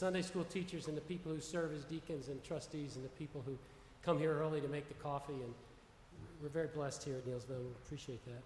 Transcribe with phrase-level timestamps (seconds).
[0.00, 3.42] Sunday school teachers and the people who serve as deacons and trustees and the people
[3.44, 3.58] who
[4.02, 5.34] come here early to make the coffee.
[5.34, 5.52] And
[6.42, 7.60] we're very blessed here at Neelsville.
[7.60, 8.42] We appreciate that.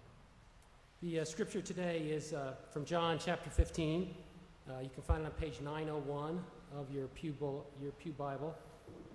[1.01, 4.13] The uh, scripture today is uh, from John chapter 15.
[4.67, 6.43] Uh, you can find it on page 901
[6.77, 7.33] of your Pew,
[7.81, 8.53] your Pew Bible.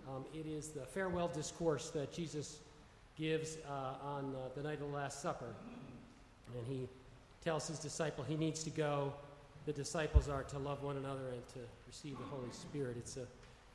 [0.09, 2.60] Um, it is the farewell discourse that Jesus
[3.18, 5.54] gives uh, on uh, the night of the Last Supper.
[6.56, 6.88] And he
[7.45, 9.12] tells his disciple he needs to go.
[9.66, 12.96] The disciples are to love one another and to receive the Holy Spirit.
[12.96, 13.27] It's a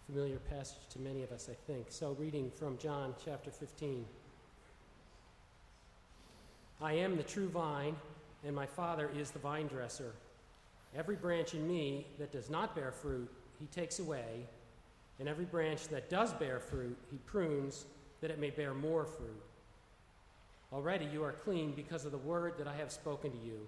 [0.08, 1.88] familiar passage to many of us, I think.
[1.90, 4.04] So, reading from John chapter 15.
[6.82, 7.96] I am the true vine,
[8.46, 10.14] and my Father is the vine dresser.
[10.96, 13.30] Every branch in me that does not bear fruit,
[13.60, 14.48] he takes away,
[15.20, 17.86] and every branch that does bear fruit, he prunes
[18.22, 19.42] that it may bear more fruit.
[20.74, 23.68] Already you are clean because of the word that I have spoken to you.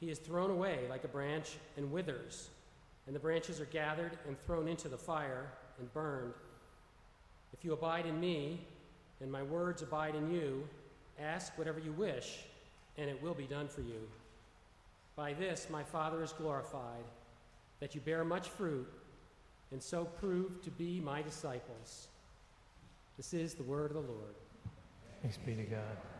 [0.00, 2.48] he is thrown away like a branch and withers,
[3.06, 5.46] and the branches are gathered and thrown into the fire
[5.78, 6.34] and burned.
[7.52, 8.60] If you abide in me,
[9.20, 10.66] and my words abide in you,
[11.18, 12.40] ask whatever you wish,
[12.98, 14.08] and it will be done for you.
[15.16, 17.04] By this my Father is glorified,
[17.80, 18.92] that you bear much fruit,
[19.70, 22.08] and so prove to be my disciples.
[23.16, 24.34] This is the word of the Lord.
[25.22, 26.13] Thanks be to God.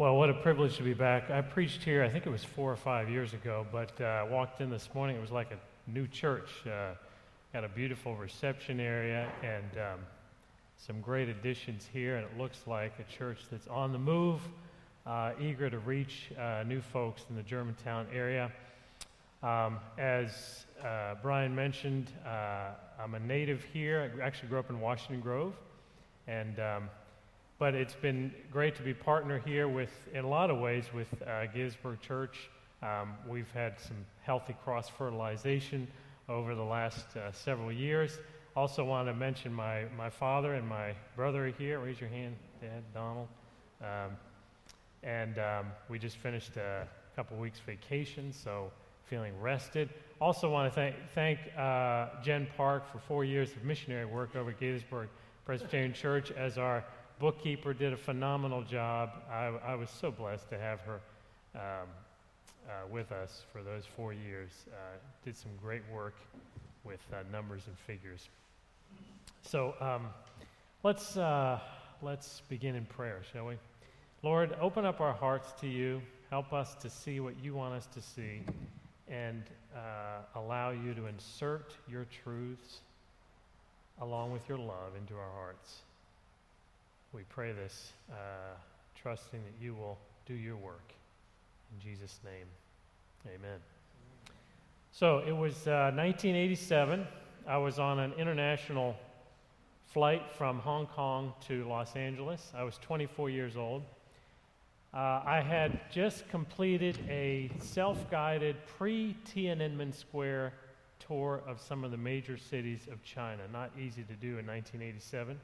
[0.00, 1.30] Well, what a privilege to be back.
[1.30, 4.22] I preached here, I think it was four or five years ago, but uh, I
[4.22, 5.14] walked in this morning.
[5.14, 5.58] It was like a
[5.90, 6.48] new church.
[6.64, 6.94] Uh,
[7.52, 10.00] got a beautiful reception area and um,
[10.78, 14.40] some great additions here, and it looks like a church that's on the move,
[15.06, 18.50] uh, eager to reach uh, new folks in the Germantown area.
[19.42, 24.10] Um, as uh, Brian mentioned, uh, I'm a native here.
[24.18, 25.52] I actually grew up in Washington Grove,
[26.26, 26.88] and um,
[27.60, 31.08] but it's been great to be partner here with, in a lot of ways, with
[31.22, 31.44] uh,
[32.00, 32.48] Church.
[32.82, 35.86] Um, we've had some healthy cross fertilization
[36.26, 38.18] over the last uh, several years.
[38.56, 41.78] Also, want to mention my, my father and my brother here.
[41.80, 43.28] Raise your hand, Dad, Donald.
[43.82, 44.16] Um,
[45.02, 48.72] and um, we just finished a couple weeks vacation, so
[49.04, 49.90] feeling rested.
[50.18, 54.50] Also, want to thank, thank uh, Jen Park for four years of missionary work over
[54.50, 55.08] at
[55.44, 56.84] Presbyterian Church as our
[57.20, 57.74] bookkeeper.
[57.74, 59.10] Did a phenomenal job.
[59.30, 61.00] I, I was so blessed to have her
[61.54, 61.88] um,
[62.66, 64.50] uh, with us for those four years.
[64.72, 66.14] Uh, did some great work
[66.82, 68.28] with uh, numbers and figures.
[69.42, 70.06] So um,
[70.82, 71.60] let's uh,
[72.02, 73.54] let's begin in prayer, shall we?
[74.22, 76.00] Lord, open up our hearts to you.
[76.30, 78.42] Help us to see what you want us to see
[79.08, 79.42] and
[79.74, 82.78] uh, allow you to insert your truths
[84.00, 85.82] along with your love into our hearts.
[87.12, 88.14] We pray this, uh,
[88.94, 90.92] trusting that you will do your work.
[91.74, 92.46] In Jesus' name,
[93.26, 93.58] amen.
[94.92, 97.04] So it was uh, 1987.
[97.48, 98.94] I was on an international
[99.86, 102.52] flight from Hong Kong to Los Angeles.
[102.56, 103.82] I was 24 years old.
[104.94, 110.52] Uh, I had just completed a self guided pre Tiananmen Square
[111.00, 113.42] tour of some of the major cities of China.
[113.52, 115.36] Not easy to do in 1987.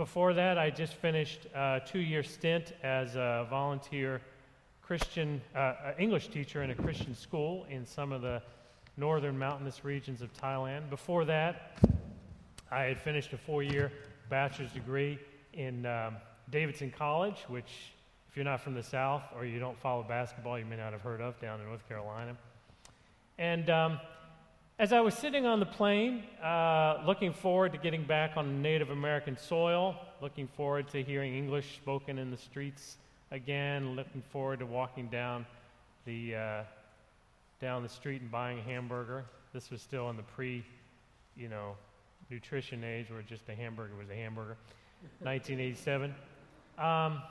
[0.00, 4.22] Before that, I just finished a two year stint as a volunteer
[4.80, 8.40] Christian uh, English teacher in a Christian school in some of the
[8.96, 10.88] northern mountainous regions of Thailand.
[10.88, 11.76] Before that,
[12.70, 13.92] I had finished a four year
[14.30, 15.18] bachelor's degree
[15.52, 16.16] in um,
[16.50, 17.92] Davidson College, which
[18.30, 21.02] if you're not from the South or you don't follow basketball, you may not have
[21.02, 22.34] heard of down in North Carolina.
[23.36, 24.00] And um,
[24.80, 28.88] as I was sitting on the plane, uh, looking forward to getting back on Native
[28.88, 32.96] American soil, looking forward to hearing English spoken in the streets
[33.30, 35.44] again, looking forward to walking down
[36.06, 36.62] the uh,
[37.60, 39.26] down the street and buying a hamburger.
[39.52, 40.64] This was still in the pre,
[41.36, 41.76] you know,
[42.30, 44.56] nutrition age where just a hamburger was a hamburger.
[45.20, 46.14] 1987.
[46.78, 47.22] Um,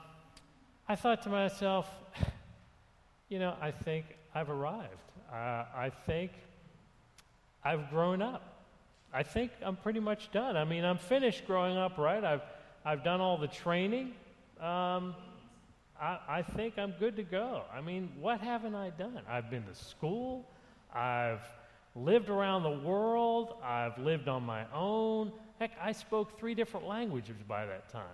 [0.88, 1.90] I thought to myself,
[3.28, 4.06] you know, I think
[4.36, 5.02] I've arrived.
[5.32, 6.30] Uh, I think
[7.64, 8.42] I've grown up.
[9.12, 10.56] I think I'm pretty much done.
[10.56, 12.22] I mean, I'm finished growing up, right?
[12.22, 12.42] I've,
[12.84, 14.12] I've done all the training.
[14.60, 15.14] Um,
[16.00, 17.62] I, I think I'm good to go.
[17.74, 19.20] I mean, what haven't I done?
[19.28, 20.46] I've been to school.
[20.94, 21.42] I've
[21.94, 23.54] lived around the world.
[23.62, 25.32] I've lived on my own.
[25.58, 28.04] Heck, I spoke three different languages by that time.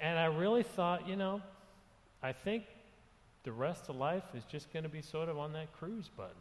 [0.00, 1.40] And I really thought, you know,
[2.22, 2.64] I think
[3.44, 6.34] the rest of life is just going to be sort of on that cruise button.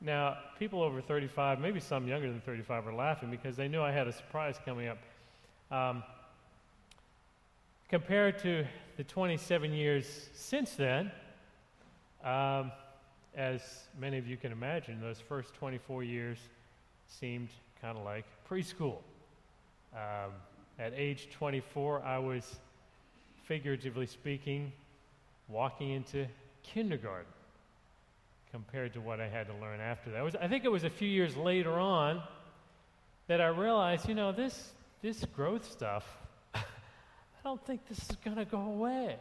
[0.00, 3.92] Now, people over 35, maybe some younger than 35, are laughing because they knew I
[3.92, 4.98] had a surprise coming up.
[5.70, 6.02] Um,
[7.88, 8.66] compared to
[8.98, 11.10] the 27 years since then,
[12.24, 12.72] um,
[13.34, 13.62] as
[13.98, 16.38] many of you can imagine, those first 24 years
[17.08, 17.48] seemed
[17.80, 18.98] kind of like preschool.
[19.94, 20.32] Um,
[20.78, 22.56] at age 24, I was,
[23.44, 24.72] figuratively speaking,
[25.48, 26.26] walking into
[26.62, 27.32] kindergarten
[28.52, 30.24] compared to what I had to learn after that.
[30.24, 32.22] Was, I think it was a few years later on
[33.26, 34.72] that I realized, you know, this,
[35.02, 36.04] this growth stuff,
[36.54, 36.62] I
[37.44, 39.16] don't think this is going to go away.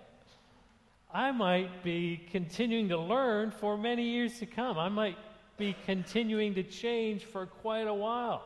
[1.13, 4.77] I might be continuing to learn for many years to come.
[4.77, 5.17] I might
[5.57, 8.43] be continuing to change for quite a while.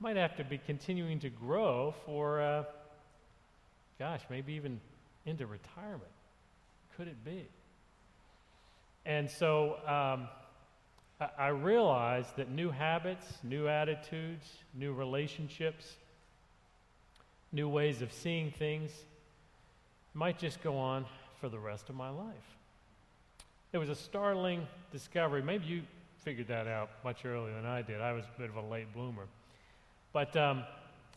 [0.00, 2.64] Might have to be continuing to grow for, uh,
[3.98, 4.80] gosh, maybe even
[5.26, 6.10] into retirement.
[6.96, 7.46] Could it be?
[9.06, 10.28] And so um,
[11.38, 15.96] I, realized that new habits, new attitudes, new relationships,
[17.52, 18.90] new ways of seeing things
[20.14, 21.04] might just go on
[21.40, 22.56] for the rest of my life.
[23.72, 25.42] It was a startling discovery.
[25.42, 25.82] Maybe you
[26.18, 28.00] figured that out much earlier than I did.
[28.00, 29.26] I was a bit of a late bloomer.
[30.12, 30.64] But um,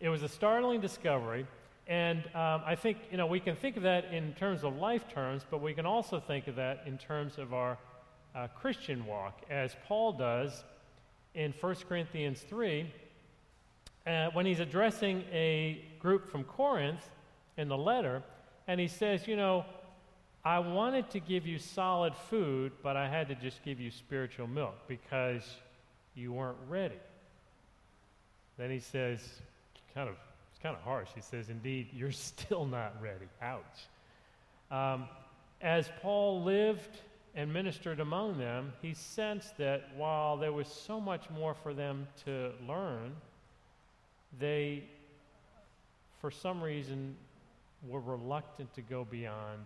[0.01, 1.47] it was a startling discovery.
[1.87, 5.07] And um, I think, you know, we can think of that in terms of life
[5.07, 7.77] terms, but we can also think of that in terms of our
[8.35, 10.63] uh, Christian walk, as Paul does
[11.33, 12.91] in 1 Corinthians 3,
[14.05, 17.09] uh, when he's addressing a group from Corinth
[17.55, 18.21] in the letter,
[18.67, 19.65] and he says, you know,
[20.43, 24.47] I wanted to give you solid food, but I had to just give you spiritual
[24.47, 25.43] milk because
[26.15, 26.99] you weren't ready.
[28.57, 29.19] Then he says,
[29.93, 30.15] kind of,
[30.57, 31.09] it's kind of harsh.
[31.13, 33.27] He says, Indeed, you're still not ready.
[33.43, 33.61] Ouch.
[34.71, 35.07] Um,
[35.61, 36.97] as Paul lived
[37.35, 42.07] and ministered among them, he sensed that while there was so much more for them
[42.25, 43.15] to learn,
[44.39, 44.83] they,
[46.21, 47.15] for some reason,
[47.87, 49.63] were reluctant to go beyond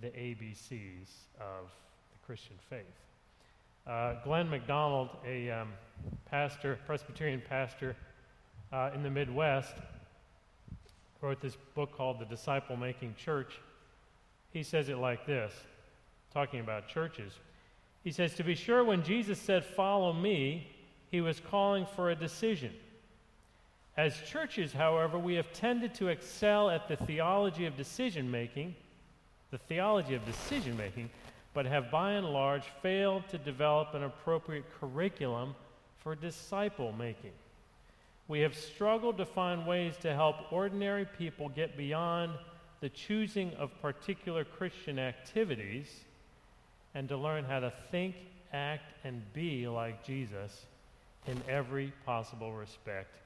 [0.00, 1.66] the ABCs of
[2.12, 2.84] the Christian faith.
[3.86, 5.68] Uh, Glenn McDonald, a um,
[6.30, 7.94] pastor, Presbyterian pastor
[8.72, 9.74] uh, in the Midwest,
[11.20, 13.60] wrote this book called The Disciple Making Church.
[14.52, 15.52] He says it like this,
[16.32, 17.32] talking about churches.
[18.04, 20.68] He says, To be sure, when Jesus said, Follow me,
[21.10, 22.72] he was calling for a decision.
[23.96, 28.74] As churches, however, we have tended to excel at the theology of decision making
[29.50, 31.10] the theology of decision making,
[31.54, 35.54] but have by and large failed to develop an appropriate curriculum
[35.98, 37.32] for disciple making.
[38.28, 42.32] We have struggled to find ways to help ordinary people get beyond
[42.80, 45.88] the choosing of particular Christian activities
[46.94, 48.16] and to learn how to think,
[48.52, 50.66] act, and be like Jesus
[51.26, 53.16] in every possible respect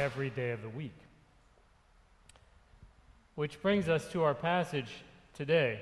[0.00, 0.94] every day of the week.
[3.34, 4.90] Which brings us to our passage
[5.34, 5.80] today,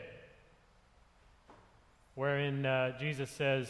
[2.15, 3.69] wherein uh, Jesus says,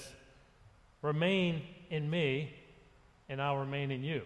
[1.02, 2.52] Remain in me,
[3.30, 4.22] and I'll remain in you.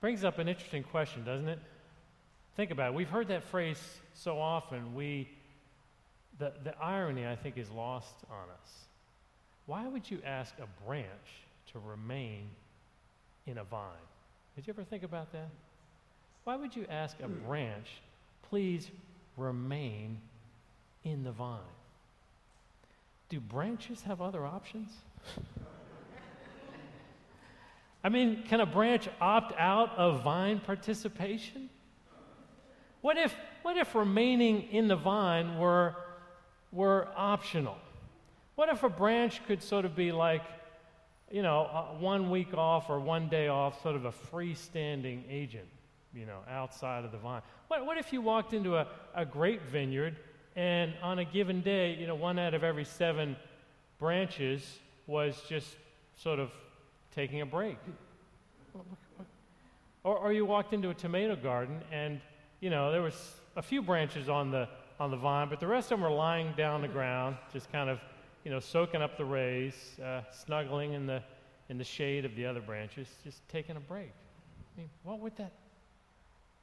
[0.00, 1.58] Brings up an interesting question, doesn't it?
[2.54, 2.94] Think about it.
[2.94, 3.82] We've heard that phrase
[4.14, 5.28] so often, we,
[6.38, 8.70] the, the irony, I think, is lost on us.
[9.64, 11.06] Why would you ask a branch
[11.72, 12.50] to remain
[13.46, 13.88] in a vine?
[14.54, 15.48] Did you ever think about that?
[16.44, 17.46] Why would you ask a hmm.
[17.46, 17.88] branch,
[18.50, 18.90] please
[19.38, 20.18] remain
[21.04, 21.58] in the vine?
[23.30, 24.90] Do branches have other options?
[28.02, 31.68] I mean, can a branch opt out of vine participation?
[33.00, 35.96] What if, what if remaining in the vine were,
[36.72, 37.76] were optional?
[38.54, 40.42] What if a branch could sort of be like,
[41.30, 45.68] you know, uh, one week off or one day off, sort of a freestanding agent?
[46.14, 47.42] you know, outside of the vine.
[47.68, 50.16] What, what if you walked into a, a grape vineyard
[50.56, 53.36] and on a given day, you know, one out of every seven
[53.98, 55.68] branches was just
[56.16, 56.50] sort of
[57.14, 57.78] taking a break?
[60.02, 62.20] Or, or you walked into a tomato garden and,
[62.60, 65.92] you know, there was a few branches on the, on the vine, but the rest
[65.92, 68.00] of them were lying down the ground, just kind of,
[68.44, 71.22] you know, soaking up the rays, uh, snuggling in the,
[71.68, 74.12] in the shade of the other branches, just taking a break.
[74.74, 75.52] I mean, what would that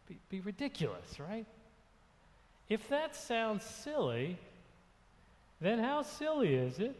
[0.07, 1.45] be, be ridiculous, right?
[2.69, 4.37] If that sounds silly,
[5.61, 6.95] then how silly is it?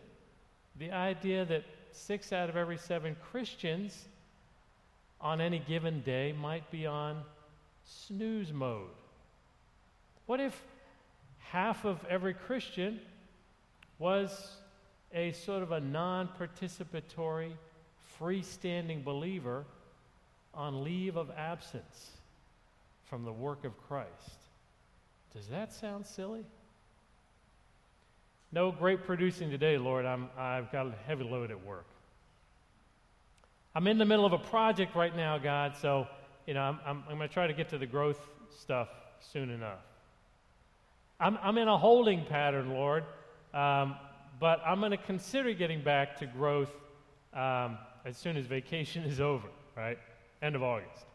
[0.80, 1.63] The idea that
[1.98, 4.06] six out of every seven Christians
[5.20, 7.24] on any given day might be on
[7.84, 8.89] snooze mode.
[10.25, 10.62] What if
[11.39, 13.00] half of every Christian
[13.98, 14.58] was
[15.13, 17.51] a sort of a non participatory,
[18.20, 19.66] freestanding believer
[20.54, 22.12] on leave of absence
[23.06, 24.39] from the work of Christ?
[25.34, 26.44] Does that sound silly?
[28.51, 30.06] No great producing today, Lord.
[30.06, 31.86] I'm, I've got a heavy load at work.
[33.75, 36.08] I'm in the middle of a project right now, God, so
[36.48, 38.20] you know, I'm, I'm, I'm going to try to get to the growth
[38.58, 38.88] stuff
[39.20, 39.80] soon enough.
[41.20, 43.04] I'm, I'm in a holding pattern, Lord,
[43.54, 43.96] um,
[44.39, 46.72] but I'm going to consider getting back to growth
[47.34, 50.00] um, as soon as vacation is over, right?
[50.42, 51.06] End of August.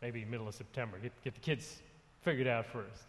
[0.00, 0.98] Maybe middle of September.
[0.98, 1.82] Get, get the kids
[2.22, 3.02] figured out first.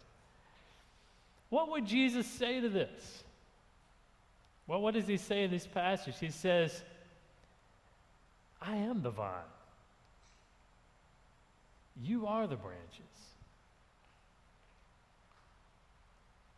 [1.48, 3.22] What would Jesus say to this?
[4.66, 6.16] Well, what does he say in this passage?
[6.18, 6.82] He says,
[8.60, 9.30] I am the vine.
[12.02, 12.82] You are the branches.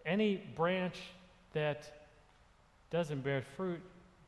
[0.07, 0.97] Any branch
[1.52, 2.07] that
[2.90, 3.83] doesn't bear fruit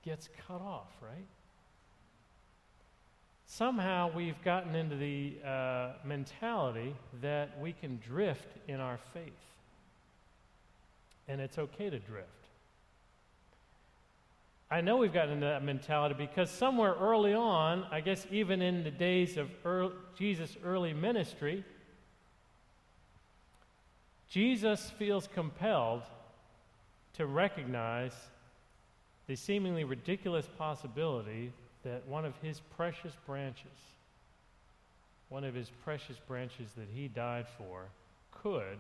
[0.05, 1.27] gets cut off, right?
[3.47, 9.33] Somehow we've gotten into the uh, mentality that we can drift in our faith.
[11.31, 12.27] And it's okay to drift.
[14.69, 18.83] I know we've gotten into that mentality because somewhere early on, I guess even in
[18.83, 21.65] the days of early, Jesus' early ministry,
[24.29, 26.03] Jesus feels compelled
[27.15, 28.13] to recognize
[29.29, 31.53] the seemingly ridiculous possibility
[31.85, 33.67] that one of his precious branches,
[35.29, 37.85] one of his precious branches that he died for,
[38.33, 38.79] could,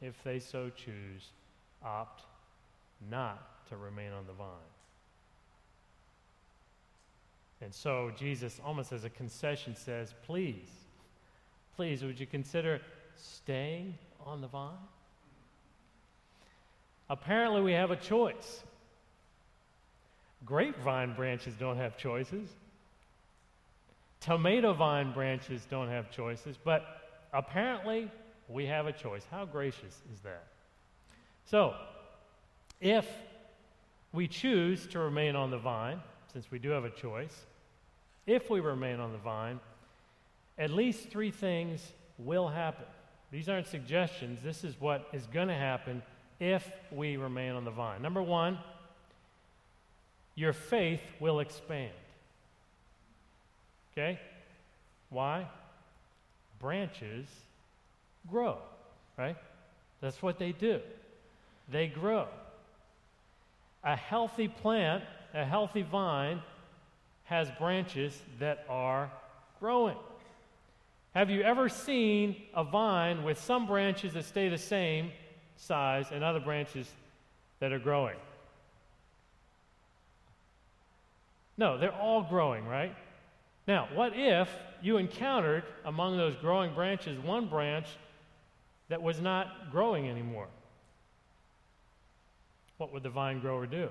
[0.00, 1.30] if they so choose,
[1.84, 2.22] opt
[3.10, 4.48] not to remain on the vine.
[7.60, 10.70] And so Jesus, almost as a concession, says, Please,
[11.76, 12.80] please, would you consider
[13.16, 13.94] staying
[14.24, 14.74] on the vine?
[17.10, 18.62] Apparently, we have a choice.
[20.44, 22.48] Grapevine branches don't have choices.
[24.20, 26.84] Tomato vine branches don't have choices, but
[27.32, 28.10] apparently
[28.48, 29.24] we have a choice.
[29.30, 30.44] How gracious is that?
[31.50, 31.74] So,
[32.78, 33.08] if
[34.12, 36.00] we choose to remain on the vine,
[36.30, 37.46] since we do have a choice,
[38.26, 39.58] if we remain on the vine,
[40.58, 42.84] at least three things will happen.
[43.30, 44.40] These aren't suggestions.
[44.42, 46.02] This is what is going to happen
[46.38, 48.02] if we remain on the vine.
[48.02, 48.58] Number one,
[50.34, 51.92] your faith will expand.
[53.92, 54.20] Okay?
[55.08, 55.46] Why?
[56.60, 57.26] Branches
[58.30, 58.58] grow,
[59.16, 59.36] right?
[60.02, 60.80] That's what they do.
[61.70, 62.26] They grow.
[63.84, 66.42] A healthy plant, a healthy vine,
[67.24, 69.10] has branches that are
[69.60, 69.96] growing.
[71.14, 75.10] Have you ever seen a vine with some branches that stay the same
[75.56, 76.88] size and other branches
[77.60, 78.16] that are growing?
[81.56, 82.94] No, they're all growing, right?
[83.66, 84.48] Now, what if
[84.80, 87.86] you encountered among those growing branches one branch
[88.88, 90.46] that was not growing anymore?
[92.78, 93.90] What would the vine grower do?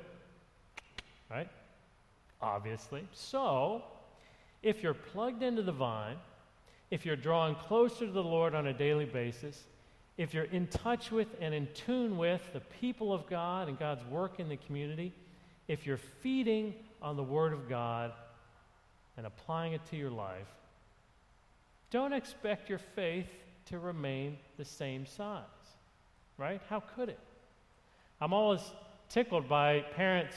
[1.29, 1.50] Right?
[2.41, 3.08] obviously.
[3.13, 3.84] So,
[4.63, 6.17] if you're plugged into the vine,
[6.91, 9.63] if you're drawing closer to the Lord on a daily basis,
[10.17, 14.03] if you're in touch with and in tune with the people of God and God's
[14.06, 15.13] work in the community,
[15.67, 18.13] if you're feeding on the Word of God
[19.17, 20.48] and applying it to your life,
[21.91, 23.29] don't expect your faith
[23.65, 25.44] to remain the same size,
[26.38, 26.62] right?
[26.70, 27.20] How could it?
[28.19, 28.62] I'm always
[29.09, 30.36] tickled by parents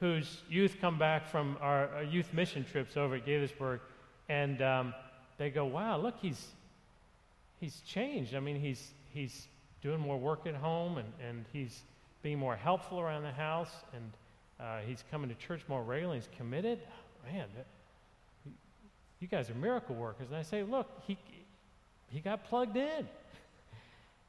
[0.00, 3.80] whose youth come back from our, our youth mission trips over at Gaithersburg,
[4.30, 4.94] and um,
[5.36, 6.48] they go, "Wow, look, he's
[7.60, 8.34] he's changed.
[8.34, 9.48] I mean, he's he's
[9.82, 11.82] doing more work at home, and, and he's
[12.22, 14.12] being more helpful around the house, and
[14.58, 16.20] uh, he's coming to church more regularly.
[16.20, 16.78] He's committed.
[17.30, 17.66] Man, that,
[19.20, 21.18] you guys are miracle workers." And I say, "Look, he
[22.08, 23.06] he got plugged in.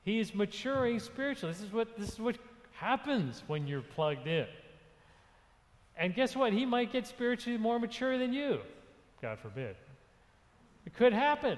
[0.03, 1.53] He is maturing spiritually.
[1.53, 2.35] This is what this is what
[2.81, 4.47] happens when you're plugged in."
[5.95, 6.51] And guess what?
[6.51, 8.59] He might get spiritually more mature than you.
[9.21, 9.75] God forbid.
[10.85, 11.57] It could happen.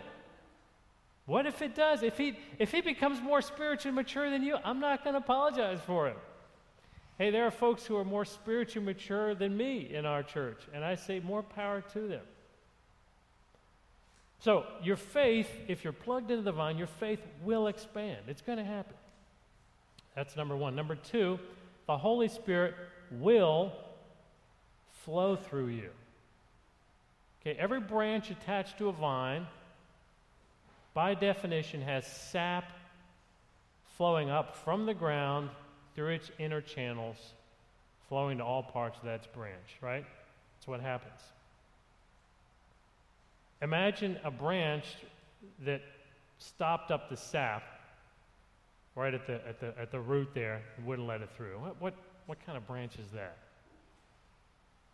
[1.25, 2.03] What if it does?
[2.03, 5.79] If he, if he becomes more spiritually mature than you, I'm not going to apologize
[5.85, 6.17] for it.
[7.17, 10.83] Hey, there are folks who are more spiritually mature than me in our church, and
[10.83, 12.25] I say more power to them.
[14.39, 18.23] So, your faith, if you're plugged into the vine, your faith will expand.
[18.27, 18.95] It's going to happen.
[20.15, 20.75] That's number one.
[20.75, 21.39] Number two,
[21.87, 22.75] the Holy Spirit
[23.11, 23.71] will
[25.03, 25.89] flow through you.
[27.41, 29.47] Okay, every branch attached to a vine,
[30.93, 32.71] by definition, has sap
[33.97, 35.49] flowing up from the ground
[35.95, 37.17] through its inner channels,
[38.07, 40.05] flowing to all parts of that branch, right?
[40.55, 41.19] That's what happens.
[43.61, 44.85] Imagine a branch
[45.65, 45.81] that
[46.37, 47.63] stopped up the sap
[48.95, 51.59] right at the, at the, at the root there wouldn't let it through.
[51.59, 51.93] What, what,
[52.25, 53.37] what kind of branch is that?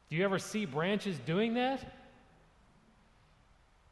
[0.10, 1.94] Do you ever see branches doing that?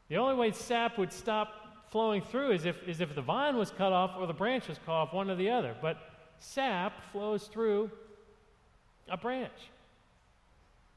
[0.08, 3.70] The only way sap would stop flowing through is if, is if the vine was
[3.70, 5.76] cut off or the branch was cut off, one or the other.
[5.80, 5.98] But
[6.38, 7.90] sap flows through
[9.08, 9.52] a branch.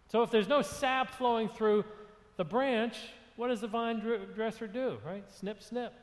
[0.07, 1.85] So if there's no sap flowing through
[2.37, 2.95] the branch,
[3.35, 3.99] what does the vine
[4.35, 5.23] dresser do, right?
[5.31, 5.93] Snip, snip.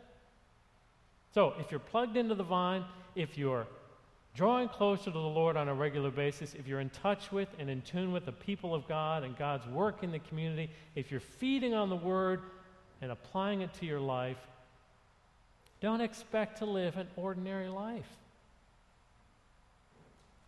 [1.35, 2.85] So if you're plugged into the vine,
[3.19, 3.67] if you're
[4.37, 7.69] drawing closer to the Lord on a regular basis, if you're in touch with and
[7.69, 11.19] in tune with the people of God and God's work in the community, if you're
[11.19, 12.43] feeding on the Word
[13.03, 14.39] and applying it to your life,
[15.81, 18.09] don't expect to live an ordinary life.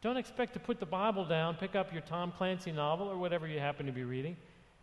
[0.01, 3.49] Don't expect to put the Bible down, pick up your Tom Clancy novel or whatever
[3.49, 4.37] you happen to be reading,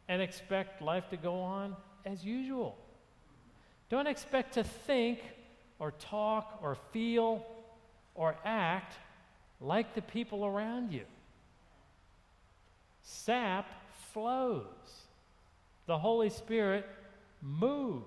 [0.09, 1.73] and expect life to go on
[2.05, 2.77] as usual.
[3.89, 5.19] Don't expect to think
[5.79, 7.45] or talk or feel
[8.17, 8.95] or act
[9.61, 11.05] like the people around you.
[13.03, 13.69] Sap
[14.11, 14.65] flows.
[15.85, 16.85] The Holy Spirit
[17.41, 18.03] moves.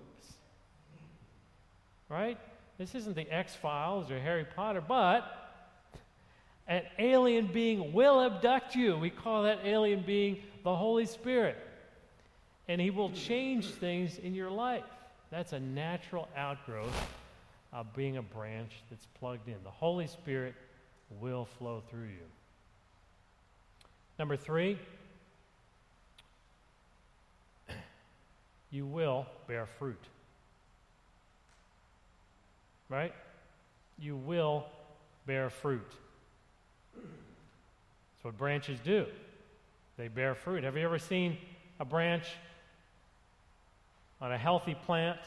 [2.10, 2.38] Right?
[2.76, 5.24] This isn't the X Files or Harry Potter, but
[6.66, 8.98] an alien being will abduct you.
[8.98, 11.56] We call that alien being the Holy Spirit.
[12.68, 14.84] And he will change things in your life.
[15.30, 16.94] That's a natural outgrowth
[17.95, 19.56] being a branch that's plugged in.
[19.65, 20.54] The Holy Spirit
[21.21, 22.26] will flow through you.
[24.19, 24.78] Number three,
[28.71, 30.02] you will bear fruit.
[32.89, 33.15] Right?
[33.99, 34.67] You will
[35.26, 35.91] bear fruit.
[36.95, 39.06] That's what branches do.
[39.97, 40.65] They bear fruit.
[40.65, 41.37] Have you ever seen
[41.78, 42.26] a branch
[44.21, 45.19] on a healthy plant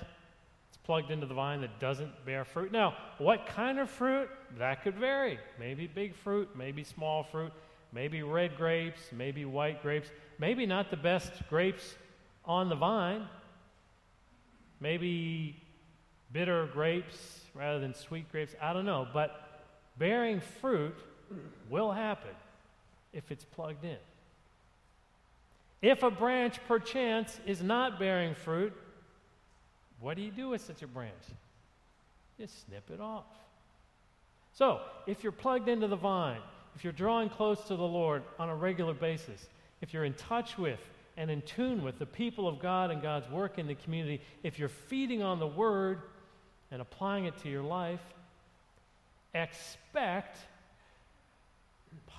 [0.83, 2.71] plugged into the vine that doesn't bear fruit.
[2.71, 4.29] Now, what kind of fruit?
[4.57, 5.39] That could vary.
[5.59, 7.53] Maybe big fruit, maybe small fruit,
[7.91, 11.95] maybe red grapes, maybe white grapes, maybe not the best grapes
[12.45, 13.27] on the vine,
[14.79, 15.55] maybe
[16.33, 18.53] bitter grapes rather than sweet grapes.
[18.61, 19.07] I don't know.
[19.13, 19.63] But
[19.97, 20.95] bearing fruit
[21.69, 22.31] will happen
[23.13, 23.97] if it's plugged in.
[25.81, 28.73] If a branch perchance is not bearing fruit,
[30.03, 31.23] what do you do with such a branch?
[32.37, 33.23] Just snip it off.
[34.53, 36.41] So, if you're plugged into the vine,
[36.75, 39.47] if you're drawing close to the Lord on a regular basis,
[39.81, 40.79] if you're in touch with
[41.15, 44.59] and in tune with the people of God and God's work in the community, if
[44.59, 46.01] you're feeding on the Word
[46.69, 48.01] and applying it to your life,
[49.33, 50.37] expect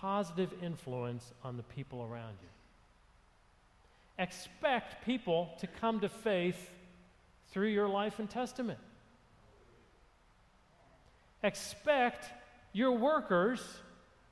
[0.01, 2.49] positive influence on the people around you.
[4.19, 6.71] Expect people to come to faith
[7.55, 8.81] through your life and testament.
[11.45, 12.27] Expect
[12.73, 13.61] your workers,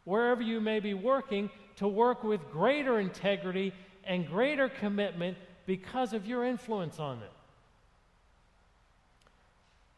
[0.05, 6.27] wherever you may be working, to work with greater integrity and greater commitment because of
[6.27, 7.29] your influence on them.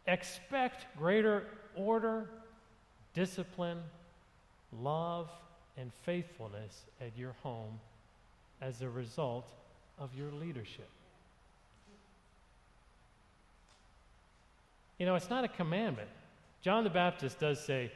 [0.06, 2.28] Expect greater order,
[3.14, 3.78] discipline,
[4.70, 5.30] love,
[5.78, 7.80] and faithfulness at your home
[8.60, 9.50] as a result
[9.98, 10.90] of your leadership.
[14.98, 16.08] You know, it's not a commandment.
[16.62, 17.90] John the Baptist does say,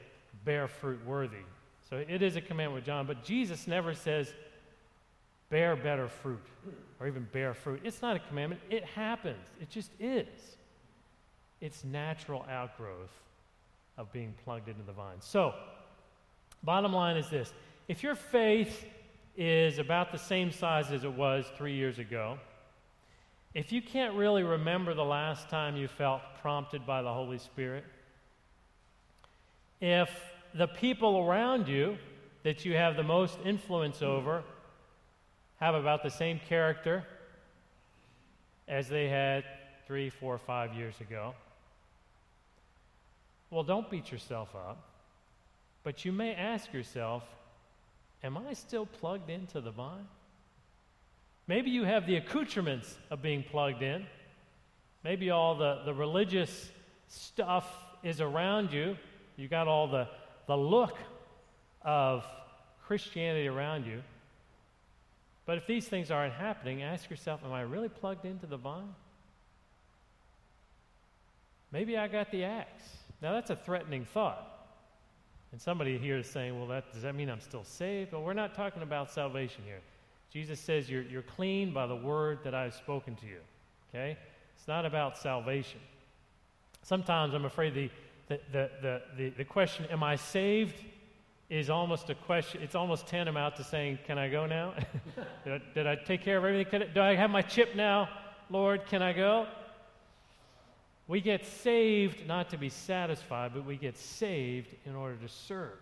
[0.44, 1.44] bear fruit worthy.
[1.88, 4.32] So it is a commandment with John, but Jesus never says,
[5.48, 6.44] bear better fruit
[7.00, 7.80] or even bear fruit.
[7.84, 8.60] It's not a commandment.
[8.68, 9.46] It happens.
[9.60, 10.26] It just is.
[11.60, 13.10] It's natural outgrowth
[13.96, 15.16] of being plugged into the vine.
[15.20, 15.54] So,
[16.62, 17.52] bottom line is this
[17.88, 18.84] if your faith
[19.36, 22.38] is about the same size as it was three years ago,
[23.58, 27.82] if you can't really remember the last time you felt prompted by the Holy Spirit,
[29.80, 30.08] if
[30.54, 31.98] the people around you
[32.44, 34.44] that you have the most influence over
[35.58, 37.04] have about the same character
[38.68, 39.42] as they had
[39.88, 41.34] three, four, five years ago,
[43.50, 44.88] well, don't beat yourself up.
[45.82, 47.24] But you may ask yourself,
[48.22, 50.06] am I still plugged into the vine?
[51.48, 54.06] Maybe you have the accoutrements of being plugged in.
[55.02, 56.70] Maybe all the, the religious
[57.08, 57.66] stuff
[58.02, 58.96] is around you.
[59.36, 60.08] You got all the,
[60.46, 60.96] the look
[61.80, 62.24] of
[62.86, 64.02] Christianity around you.
[65.46, 68.94] But if these things aren't happening, ask yourself, am I really plugged into the vine?
[71.72, 72.84] Maybe I got the axe.
[73.22, 74.46] Now, that's a threatening thought.
[75.52, 78.12] And somebody here is saying, well, that, does that mean I'm still saved?
[78.12, 79.80] Well, we're not talking about salvation here.
[80.32, 83.40] Jesus says you're, you're clean by the word that I've spoken to you.
[83.88, 84.16] Okay?
[84.56, 85.80] It's not about salvation.
[86.82, 87.90] Sometimes I'm afraid the,
[88.28, 90.74] the, the, the, the, the question, am I saved,
[91.48, 94.74] is almost a question, it's almost tantamount to saying, can I go now?
[95.44, 96.82] did, I, did, I, take care of everything?
[96.82, 98.08] I, do I have my chip now?
[98.50, 99.46] Lord, can I go?
[101.06, 105.78] We get saved not to be satisfied, but we get saved in order to serve.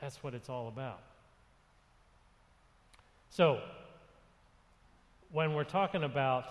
[0.00, 1.00] That's what it's all about.
[3.36, 3.58] So,
[5.32, 6.44] when we're talking about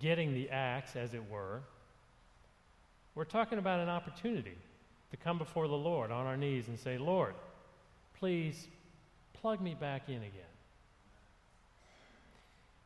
[0.00, 1.60] getting the axe, as it were,
[3.14, 4.56] we're talking about an opportunity
[5.12, 7.34] to come before the Lord on our knees and say, Lord,
[8.18, 8.66] please
[9.40, 10.54] plug me back in again.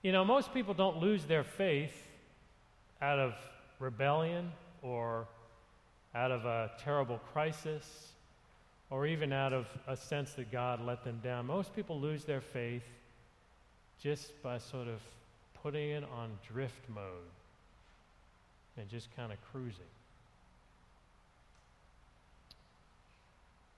[0.02, 2.06] You know, most people don't lose their faith
[3.00, 3.32] out of
[3.78, 5.26] rebellion or
[6.14, 8.08] out of a terrible crisis
[8.90, 11.46] or even out of a sense that God let them down.
[11.46, 12.82] Most people lose their faith
[14.02, 15.00] just by sort of
[15.62, 17.04] putting it on drift mode
[18.76, 19.84] and just kind of cruising.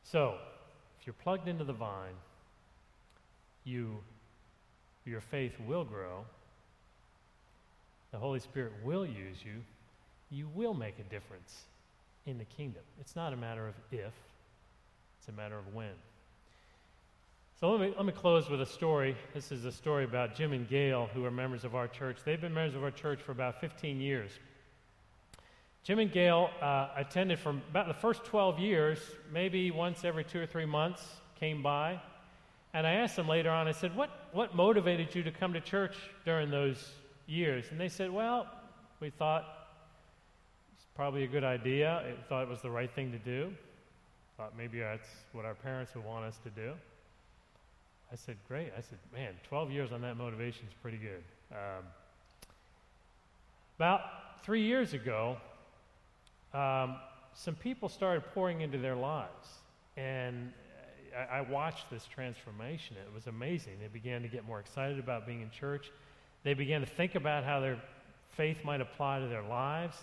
[0.04, 0.37] So,
[1.00, 2.14] if you're plugged into the vine,
[3.64, 3.96] you,
[5.04, 6.24] your faith will grow.
[8.12, 9.62] The Holy Spirit will use you.
[10.30, 11.64] You will make a difference
[12.26, 12.82] in the kingdom.
[13.00, 14.12] It's not a matter of if,
[15.18, 15.92] it's a matter of when.
[17.60, 19.16] So let me, let me close with a story.
[19.32, 22.18] This is a story about Jim and Gail, who are members of our church.
[22.24, 24.32] They've been members of our church for about 15 years.
[25.84, 28.98] Jim and Gail uh, attended for about the first 12 years,
[29.32, 31.06] maybe once every two or three months,
[31.38, 32.00] came by.
[32.72, 35.60] And I asked them later on, I said, What, what motivated you to come to
[35.60, 36.90] church during those
[37.28, 37.66] years?
[37.70, 38.48] And they said, Well,
[38.98, 39.68] we thought
[40.74, 42.02] it's probably a good idea.
[42.04, 43.52] I thought it was the right thing to do.
[44.36, 46.72] Thought maybe that's what our parents would want us to do.
[48.14, 48.70] I said, Great.
[48.79, 51.24] I said, Man, 12 years on that motivation is pretty good.
[51.50, 51.85] Um,
[53.77, 55.37] about three years ago,
[56.53, 56.94] um,
[57.35, 59.48] some people started pouring into their lives.
[59.96, 60.53] And
[61.16, 62.94] I, I, watched this transformation.
[63.05, 63.72] It was amazing.
[63.81, 65.90] They began to get more excited about being in church.
[66.44, 67.83] They began to think about how their
[68.37, 69.96] faith might apply to their lives.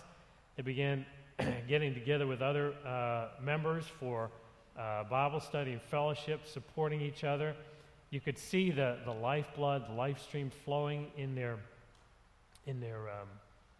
[0.56, 1.06] They began
[1.66, 4.30] getting together with other uh, members for
[4.78, 7.56] uh, Bible study and fellowship, supporting each other.
[8.12, 11.56] You could see the, the lifeblood, the life stream flowing in their,
[12.66, 13.28] in their, um,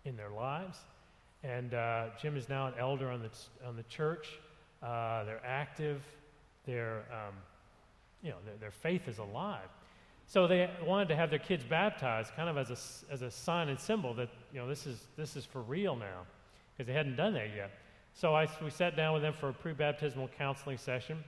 [0.06, 0.78] in their lives.
[1.44, 3.28] And uh, Jim is now an elder on the,
[3.68, 4.28] on the church.
[4.82, 6.02] Uh, they're active.
[6.64, 7.34] They're, um,
[8.22, 9.68] you know, their, their faith is alive.
[10.26, 13.68] So they wanted to have their kids baptized kind of as a, as a sign
[13.68, 16.22] and symbol that, you know, this is, this is for real now
[16.72, 17.70] because they hadn't done that yet.
[18.14, 21.22] So I, we sat down with them for a pre-baptismal counseling session.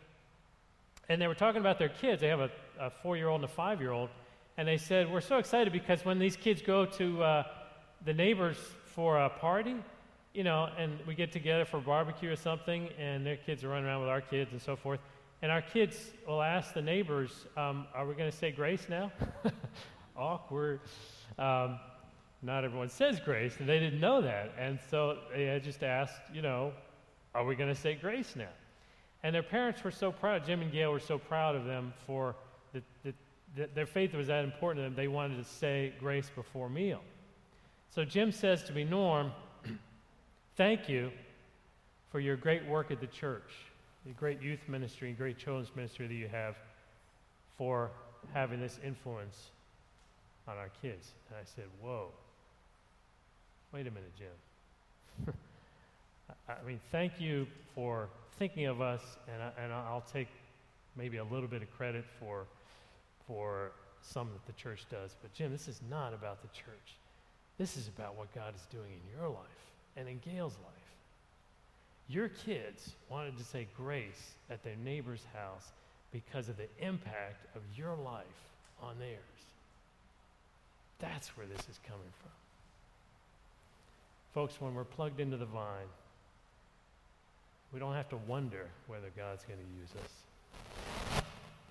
[1.09, 2.21] And they were talking about their kids.
[2.21, 4.09] They have a, a four-year-old and a five-year-old.
[4.57, 7.43] And they said, we're so excited because when these kids go to uh,
[8.05, 8.57] the neighbors
[8.95, 9.77] for a party,
[10.33, 13.87] you know, and we get together for barbecue or something, and their kids are running
[13.87, 15.01] around with our kids and so forth.
[15.43, 19.12] And our kids will ask the neighbors, um, Are we going to say grace now?
[20.17, 20.81] Awkward.
[21.38, 21.79] Um,
[22.43, 24.53] not everyone says grace, and they didn't know that.
[24.59, 26.73] And so they just asked, you know,
[27.35, 28.49] Are we going to say grace now?
[29.24, 32.37] And their parents were so proud, Jim and Gail were so proud of them for
[32.74, 33.14] the, the,
[33.56, 37.00] the, their faith was that important to them, they wanted to say grace before meal.
[37.90, 39.32] So Jim says to me, Norm,
[40.56, 41.10] Thank you
[42.12, 43.50] for your great work at the church,
[44.06, 46.54] the great youth ministry and great children's ministry that you have
[47.56, 47.90] for
[48.34, 49.50] having this influence
[50.46, 51.12] on our kids.
[51.28, 52.08] And I said, Whoa,
[53.72, 55.34] wait a minute, Jim.
[56.48, 58.08] I mean, thank you for
[58.38, 60.29] thinking of us, and, I, and I'll take
[60.97, 62.47] maybe a little bit of credit for,
[63.27, 65.16] for some that the church does.
[65.20, 66.97] But, Jim, this is not about the church.
[67.59, 69.47] This is about what God is doing in your life
[69.97, 70.73] and in Gail's life.
[72.09, 75.73] Your kids wanted to say grace at their neighbor's house
[76.12, 78.25] because of the impact of your life
[78.83, 79.18] on theirs.
[80.99, 82.31] That's where this is coming from.
[84.35, 85.87] Folks, when we're plugged into the vine,
[87.74, 91.22] we don't have to wonder whether God's going to use us.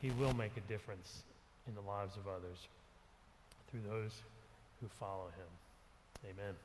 [0.02, 1.24] He will make a difference
[1.66, 2.68] in the lives of others
[3.72, 4.12] through those
[4.82, 6.30] who follow him.
[6.30, 6.56] Amen.